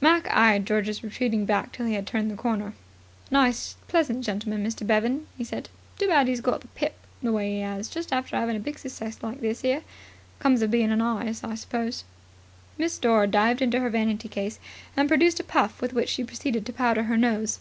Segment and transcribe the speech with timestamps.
[0.00, 2.74] Mac eyed George's retreating back till he had turned the corner.
[3.28, 4.86] "A nice pleasant gentleman, Mr.
[4.86, 5.68] Bevan," he said.
[5.98, 8.78] "Too bad 'e's got the pip the way 'e 'as, just after 'avin' a big
[8.78, 9.82] success like this 'ere.
[10.38, 12.04] Comes of bein' a artist, I suppose."
[12.78, 14.60] Miss Dore dived into her vanity case
[14.96, 17.58] and produced a puff with which she proceeded to powder her nose.